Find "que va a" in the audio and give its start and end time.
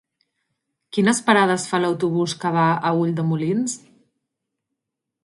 2.45-2.93